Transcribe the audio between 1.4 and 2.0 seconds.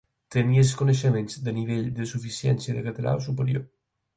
de nivell